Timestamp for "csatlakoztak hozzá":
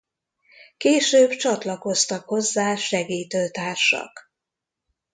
1.29-2.75